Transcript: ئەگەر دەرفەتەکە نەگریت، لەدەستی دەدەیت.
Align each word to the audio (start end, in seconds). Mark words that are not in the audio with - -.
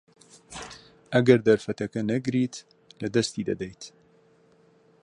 ئەگەر 1.13 1.39
دەرفەتەکە 1.47 2.01
نەگریت، 2.11 2.55
لەدەستی 3.01 3.47
دەدەیت. 3.49 3.83